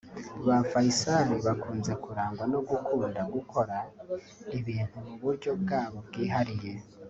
[0.45, 3.77] Ba Faysal bakunze kurangwa no gukunda gukora
[4.57, 6.71] ibintu mu buryo bwabo bwihariye